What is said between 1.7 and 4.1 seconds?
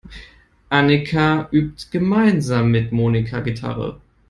gemeinsam mit Monika Gitarre.